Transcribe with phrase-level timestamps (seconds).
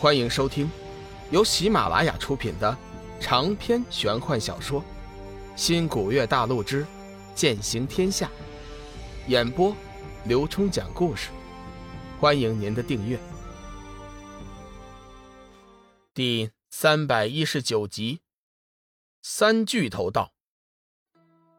[0.00, 0.66] 欢迎收听
[1.30, 2.74] 由喜马拉雅出品的
[3.20, 4.80] 长篇玄幻小说
[5.54, 6.86] 《新古月大陆之
[7.34, 8.26] 剑行天下》，
[9.30, 9.76] 演播
[10.24, 11.28] 刘冲讲故事。
[12.18, 13.20] 欢迎您的订阅。
[16.14, 18.20] 第三百一十九集，
[19.20, 20.32] 三巨头道。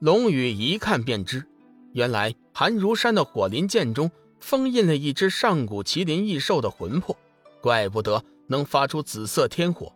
[0.00, 1.46] 龙宇一看便知，
[1.92, 4.10] 原来寒如山的火麟剑中
[4.40, 7.16] 封印了一只上古麒麟异兽的魂魄。
[7.64, 9.90] 怪不得能发出紫色天火。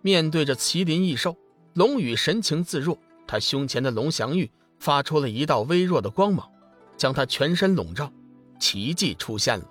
[0.00, 1.36] 面对着麒麟异兽，
[1.74, 2.98] 龙宇神情自若。
[3.26, 6.50] 他胸前的龙翔玉发出了一道微弱的光芒，
[6.96, 8.10] 将他全身笼罩。
[8.58, 9.70] 奇迹出现了，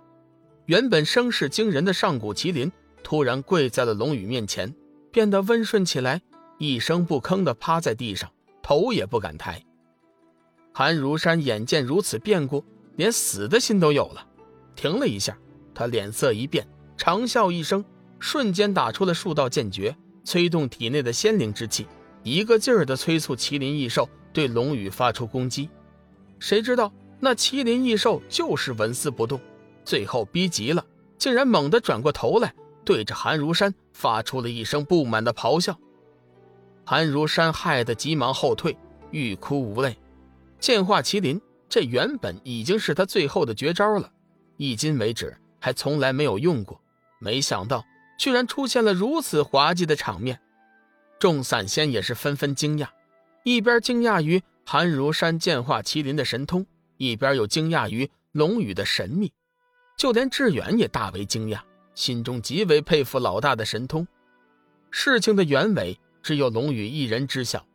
[0.68, 2.72] 原本声势惊人的上古麒麟
[3.04, 4.72] 突然跪在了龙宇面前，
[5.12, 6.22] 变得温顺起来，
[6.60, 8.32] 一声不吭地趴在地上，
[8.62, 9.60] 头也不敢抬。
[10.72, 12.64] 韩如山眼见如此变故，
[12.96, 14.24] 连死的心都有了，
[14.76, 15.36] 停了一下，
[15.74, 16.68] 他脸色一变。
[16.98, 17.86] 长啸一声，
[18.20, 21.86] 瞬间打出了数道剑诀，催动体内的仙灵之气，
[22.24, 25.70] 一个劲儿地催促麒麟异兽对龙宇发出攻击。
[26.40, 29.40] 谁知道那麒麟异兽就是纹丝不动，
[29.86, 30.86] 最后逼急了，
[31.18, 32.54] 竟然猛地转过头来，
[32.84, 35.78] 对着韩如山发出了一声不满的咆哮。
[36.84, 38.76] 韩如山害得急忙后退，
[39.12, 39.98] 欲哭无泪。
[40.60, 44.12] 剑化麒麟，这原本已经是他最后的绝招了，
[44.58, 46.82] 迄今为止还从来没有用过。
[47.20, 47.86] 没想到，
[48.18, 50.40] 居然出现了如此滑稽的场面，
[51.20, 52.88] 众散仙也是纷纷惊讶，
[53.44, 56.66] 一边惊讶于韩如山剑化麒麟的神通，
[56.98, 59.32] 一边又惊讶于龙宇的神秘，
[59.98, 61.60] 就连志远也大为惊讶，
[61.96, 64.08] 心中极为佩服老大的神通。
[64.92, 67.66] 事情的原委只有龙宇一人知晓，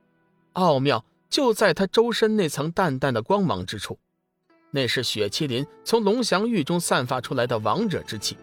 [0.53, 3.99] 奥妙就在他周身那层淡淡的光芒之处，
[4.71, 8.37] 那是雪麒麟从龙翔玉中散发出来的王者之气。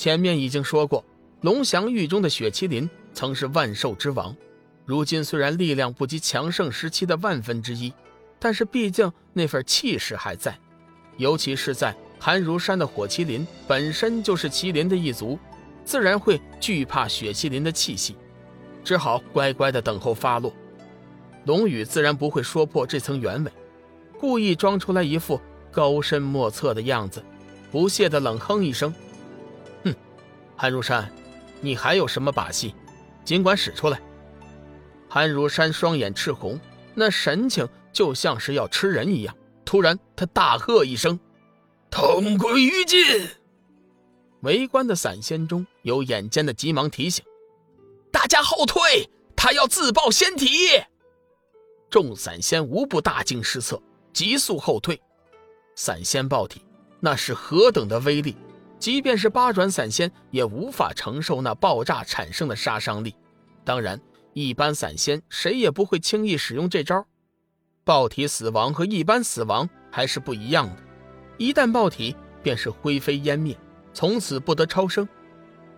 [0.00, 1.04] 前面已经说过，
[1.42, 4.34] 龙翔域中的雪麒麟曾是万兽之王，
[4.86, 7.92] 如今虽然力量不及强盛时期的万分之一，
[8.38, 10.58] 但是毕竟那份气势还在。
[11.18, 15.38] 尤其是在寒如山的火麒麟本身就是麒麟的一族，
[15.84, 18.16] 自然会惧怕雪麒麟的气息，
[18.82, 20.50] 只好乖乖的等候发落。
[21.44, 23.52] 龙宇自然不会说破这层原委，
[24.18, 25.38] 故意装出来一副
[25.70, 27.22] 高深莫测的样子，
[27.70, 28.90] 不屑的冷哼一声。
[30.60, 31.10] 韩如山，
[31.62, 32.74] 你还有什么把戏？
[33.24, 33.98] 尽管使出来。
[35.08, 36.60] 韩如山双眼赤红，
[36.94, 39.34] 那神情就像是要吃人一样。
[39.64, 41.18] 突然，他大喝一声
[41.90, 43.00] ：“同归于尽！”
[44.44, 47.24] 围观的散仙中有眼尖的，急忙提醒
[48.12, 50.46] ：“大家后退，他要自爆仙体。”
[51.88, 53.82] 众散仙无不大惊失色，
[54.12, 55.00] 急速后退。
[55.74, 56.62] 散仙爆体，
[57.00, 58.36] 那是何等的威力！
[58.80, 63.14] 即便是八转散仙也无法承受那爆炸产生的杀伤力。
[63.62, 64.00] 当然，
[64.32, 67.06] 一般散仙谁也不会轻易使用这招。
[67.84, 70.82] 爆体死亡和一般死亡还是不一样的，
[71.36, 73.54] 一旦爆体便是灰飞烟灭，
[73.92, 75.06] 从此不得超生。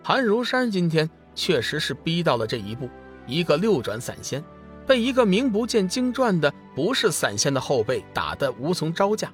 [0.01, 2.89] 韩如山今天确实是逼到了这一步，
[3.27, 4.41] 一个六转散仙
[4.87, 9.29] 被一个名不见经传的不是散仙的后辈打得无从招架。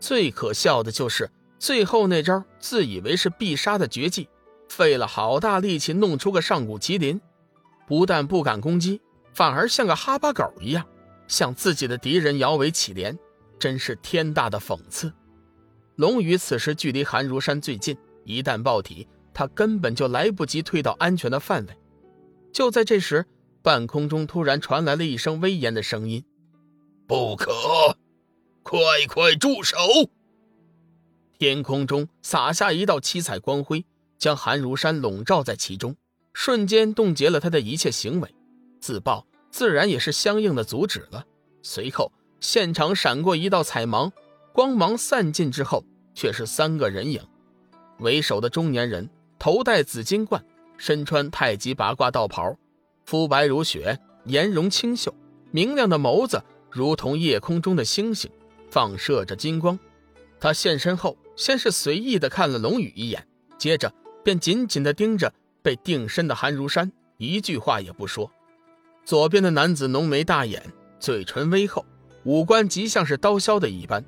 [0.00, 1.30] 最可笑的就是。
[1.58, 4.28] 最后那招自以为是必杀的绝技，
[4.68, 7.20] 费了好大力气弄出个上古麒麟，
[7.86, 9.00] 不但不敢攻击，
[9.34, 10.86] 反而像个哈巴狗一样，
[11.28, 13.16] 向自己的敌人摇尾乞怜，
[13.58, 15.12] 真是天大的讽刺。
[15.96, 21.74] 龙宇此时距离寒如山最近，一旦爆体，他根本就来不及退到安全的范围。
[22.52, 23.24] 就在这时，
[23.62, 26.22] 半空中突然传来了一声威严的声音
[27.08, 27.50] ：“不可，
[28.62, 28.78] 快
[29.08, 29.76] 快住手！”
[31.38, 33.84] 天空中洒下一道七彩光辉，
[34.16, 35.94] 将韩如山笼罩在其中，
[36.32, 38.34] 瞬间冻结了他的一切行为。
[38.80, 41.26] 自爆自然也是相应的阻止了。
[41.62, 42.10] 随后，
[42.40, 44.10] 现场闪过一道彩芒，
[44.54, 47.20] 光芒散尽之后，却是三个人影。
[47.98, 50.42] 为首的中年人头戴紫金冠，
[50.78, 52.56] 身穿太极八卦道袍，
[53.04, 55.14] 肤白如雪，颜容清秀，
[55.50, 58.30] 明亮的眸子如同夜空中的星星，
[58.70, 59.78] 放射着金光。
[60.40, 61.14] 他现身后。
[61.36, 63.24] 先是随意的看了龙宇一眼，
[63.58, 63.92] 接着
[64.24, 68.30] 便紧紧的盯着被定身的韩如山，一句话也不说。
[69.04, 70.62] 左边的男子浓眉大眼，
[70.98, 71.84] 嘴唇微厚，
[72.24, 74.04] 五官极像是刀削的一般，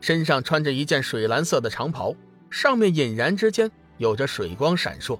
[0.00, 2.14] 身上穿着一件水蓝色的长袍，
[2.50, 5.18] 上面隐然之间有着水光闪烁。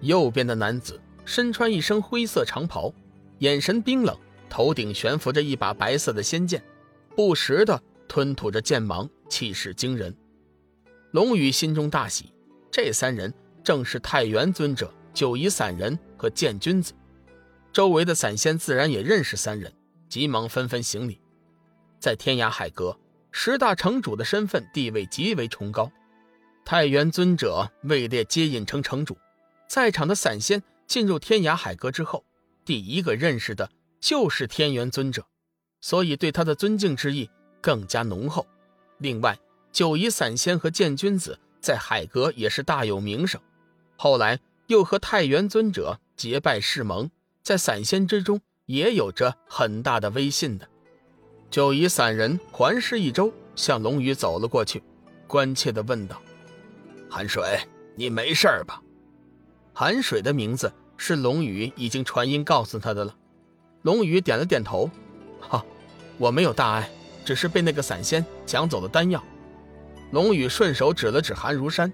[0.00, 2.92] 右边的男子身穿一身灰色长袍，
[3.40, 4.16] 眼神冰冷，
[4.48, 6.62] 头顶悬浮着一把白色的仙剑，
[7.16, 10.14] 不时的吞吐着剑芒，气势惊人。
[11.16, 12.30] 龙宇心中大喜，
[12.70, 13.32] 这三人
[13.64, 16.92] 正是太元尊者、九夷散人和剑君子。
[17.72, 19.72] 周围的散仙自然也认识三人，
[20.10, 21.18] 急忙纷纷行礼。
[21.98, 23.00] 在天涯海阁，
[23.32, 25.90] 十大城主的身份地位极为崇高。
[26.66, 29.16] 太元尊者位列接引城城主，
[29.66, 32.26] 在场的散仙进入天涯海阁之后，
[32.62, 33.70] 第一个认识的
[34.00, 35.24] 就是天元尊者，
[35.80, 37.30] 所以对他的尊敬之意
[37.62, 38.46] 更加浓厚。
[38.98, 39.38] 另外，
[39.76, 43.38] 九夷散仙和剑君子在海阁也是大有名声，
[43.98, 47.10] 后来又和太元尊者结拜誓盟。
[47.42, 50.66] 在散仙之中也有着很大的威信的。
[51.50, 54.82] 九夷散人环视一周，向龙宇走了过去，
[55.26, 56.22] 关切地问道
[57.10, 57.60] ：“韩水，
[57.96, 58.80] 你没事吧？”
[59.74, 63.14] 韩水的名字是龙宇已经传音告诉他的了。
[63.82, 64.90] 龙宇点了点头
[65.38, 65.62] ：“哈，
[66.16, 66.90] 我没有大碍，
[67.26, 69.22] 只是被那个散仙抢走了丹药。”
[70.10, 71.92] 龙宇顺手指了指韩如山，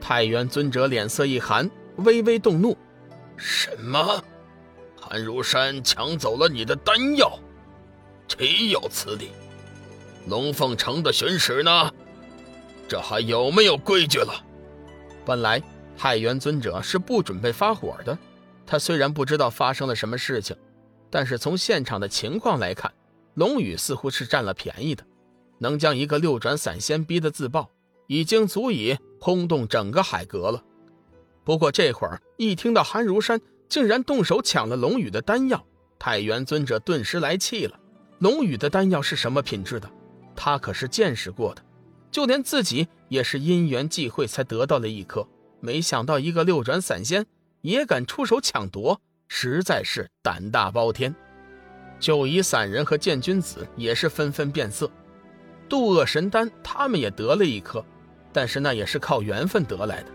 [0.00, 2.76] 太元尊者脸色一寒，微微动怒
[3.36, 4.22] ：“什么？”
[5.00, 7.38] 韩如山抢走了你的丹药，
[8.28, 9.30] 岂有此理！
[10.26, 11.92] 龙凤城的巡使呢？
[12.88, 14.32] 这还有没有规矩了？
[15.24, 15.62] 本来
[15.96, 18.16] 太元尊者是不准备发火的，
[18.66, 20.56] 他虽然不知道发生了什么事情，
[21.10, 22.92] 但是从现场的情况来看，
[23.34, 25.04] 龙宇似乎是占了便宜的，
[25.62, 27.70] 能将一个六转散仙逼得自爆，
[28.06, 30.62] 已经足以轰动整个海阁了。
[31.42, 33.40] 不过这会儿一听到韩如山。
[33.68, 35.64] 竟然动手抢了龙宇的丹药，
[35.98, 37.80] 太元尊者顿时来气了。
[38.18, 39.90] 龙宇的丹药是什么品质的？
[40.36, 41.64] 他可是见识过的，
[42.10, 45.26] 就连自己也是因缘际会才得到了一颗。
[45.60, 47.24] 没想到一个六转散仙
[47.62, 51.14] 也敢出手抢夺，实在是胆大包天。
[51.98, 54.90] 九夷散人和剑君子也是纷纷变色。
[55.72, 57.82] 渡厄神丹他们也得了一颗，
[58.30, 60.12] 但是那也是靠缘分得来的。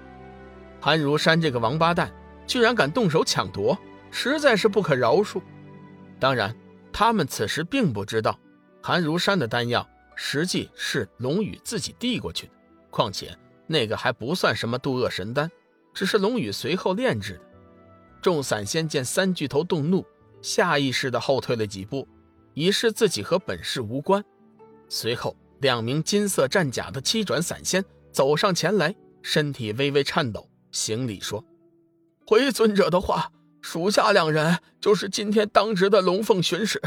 [0.80, 2.14] 韩如山这个王八蛋。
[2.46, 3.78] 居然敢动手抢夺，
[4.10, 5.42] 实在是不可饶恕。
[6.18, 6.56] 当然，
[6.94, 8.40] 他们此时并不知道，
[8.82, 12.54] 韩如山的丹药实际是龙宇自己递过去的。
[12.90, 13.38] 况且
[13.68, 15.52] 那个还不算什么渡厄神丹，
[15.94, 17.42] 只是龙宇随后炼制的。
[18.22, 20.06] 众散仙见三巨头动怒，
[20.42, 22.08] 下意识地后退了几步，
[22.54, 24.24] 以示自己和本事无关。
[24.88, 31.44] 随后，两名金色战甲的七转散仙走上前来，身体微微颤抖，行礼说。
[32.26, 33.32] 回尊者的话，
[33.62, 36.82] 属下两人就是今天当值的龙凤巡使，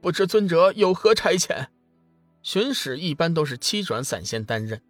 [0.00, 1.66] 不知尊者有何差遣？
[2.42, 4.80] 巡使一般都是七转散仙担任，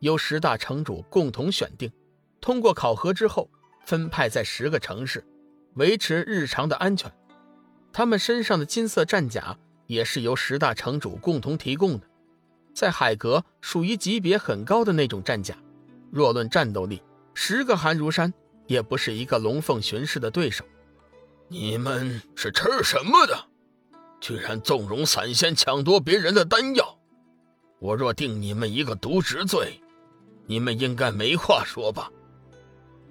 [0.00, 1.90] 由十大城主共同选定，
[2.40, 3.48] 通过考核之后
[3.84, 5.24] 分派在十个城市，
[5.74, 7.10] 维持日常的安全。
[7.92, 9.56] 他们身上的金色战甲
[9.86, 12.06] 也是由十大城主共同提供的，
[12.76, 15.56] 在海阁属于级别很高的那种战甲。
[16.10, 17.02] 若论战斗力，
[17.32, 18.32] 十个寒如山。
[18.66, 20.64] 也不是一个龙凤巡视的对手。
[21.46, 23.46] 你们是吃什么的？
[24.20, 26.98] 居然纵容散仙抢夺别人的丹药！
[27.78, 29.80] 我若定你们一个渎职罪，
[30.46, 32.10] 你们应该没话说吧？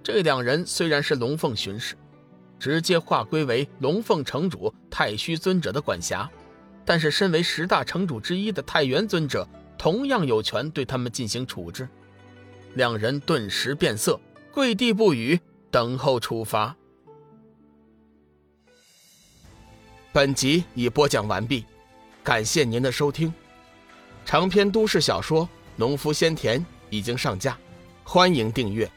[0.03, 1.95] 这两人虽然是龙凤巡视，
[2.59, 6.29] 直接划归为龙凤城主太虚尊者的管辖，
[6.85, 9.47] 但是身为十大城主之一的太元尊者，
[9.77, 11.89] 同样有权对他们进行处置。
[12.75, 14.19] 两人顿时变色。
[14.51, 15.37] 跪地不语，
[15.69, 16.73] 等候处罚。
[20.13, 21.65] 本集已播讲完毕，
[22.23, 23.33] 感谢您的收听。
[24.23, 25.43] 长篇都市小说
[25.75, 26.57] 《农夫先田》
[26.89, 27.57] 已经上架，
[28.05, 28.89] 欢迎订阅。